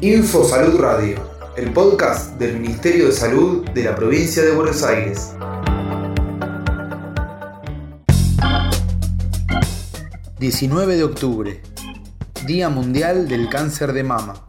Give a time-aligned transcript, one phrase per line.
[0.00, 1.18] Info Salud Radio,
[1.56, 5.34] el podcast del Ministerio de Salud de la provincia de Buenos Aires.
[10.38, 11.62] ...19 de octubre...
[12.46, 14.46] Día Mundial del Cáncer de Mama.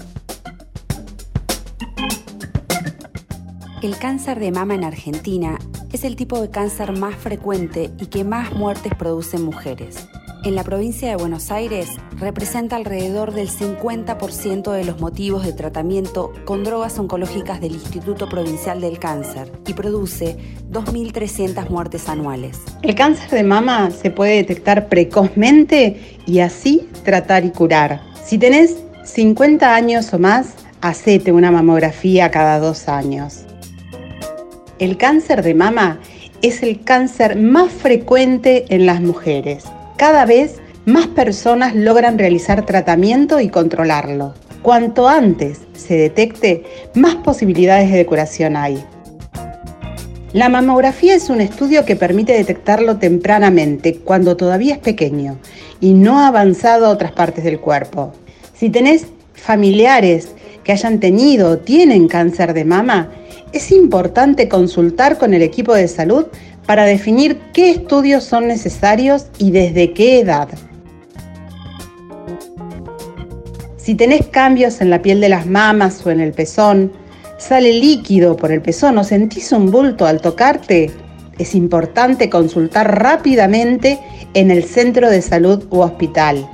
[3.81, 5.57] El cáncer de mama en Argentina
[5.91, 10.07] es el tipo de cáncer más frecuente y que más muertes produce en mujeres.
[10.49, 16.33] En la provincia de Buenos Aires representa alrededor del 50% de los motivos de tratamiento
[16.43, 20.37] con drogas oncológicas del Instituto Provincial del Cáncer y produce
[20.71, 22.61] 2.300 muertes anuales.
[22.81, 28.01] El cáncer de mama se puede detectar precozmente y así tratar y curar.
[28.25, 33.43] Si tenés 50 años o más, hacete una mamografía cada dos años.
[34.79, 35.99] El cáncer de mama
[36.41, 39.65] es el cáncer más frecuente en las mujeres
[39.99, 44.33] cada vez más personas logran realizar tratamiento y controlarlo.
[44.61, 46.63] Cuanto antes se detecte,
[46.93, 48.81] más posibilidades de curación hay.
[50.31, 55.37] La mamografía es un estudio que permite detectarlo tempranamente, cuando todavía es pequeño
[55.81, 58.13] y no ha avanzado a otras partes del cuerpo.
[58.55, 60.29] Si tenés familiares
[60.63, 63.11] que hayan tenido o tienen cáncer de mama,
[63.51, 66.27] es importante consultar con el equipo de salud
[66.69, 70.49] para definir qué estudios son necesarios y desde qué edad.
[73.75, 76.91] Si tenés cambios en la piel de las mamas o en el pezón,
[77.39, 80.91] sale líquido por el pezón o sentís un bulto al tocarte,
[81.39, 83.99] es importante consultar rápidamente
[84.35, 86.47] en el centro de salud u hospital.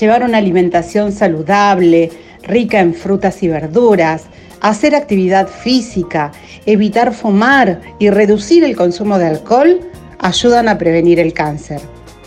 [0.00, 2.08] Llevar una alimentación saludable,
[2.44, 4.22] rica en frutas y verduras,
[4.60, 6.32] hacer actividad física,
[6.66, 9.80] evitar fumar y reducir el consumo de alcohol
[10.18, 11.80] ayudan a prevenir el cáncer.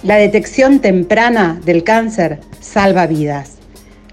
[0.04, 3.58] La detección temprana del cáncer salva vidas.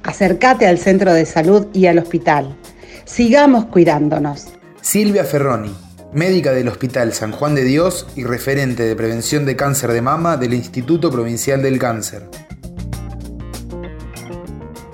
[0.02, 2.56] Acércate al centro de salud y al hospital.
[3.04, 4.46] Sigamos cuidándonos.
[4.80, 5.74] Silvia Ferroni,
[6.12, 10.36] médica del Hospital San Juan de Dios y referente de prevención de cáncer de mama
[10.36, 12.28] del Instituto Provincial del Cáncer.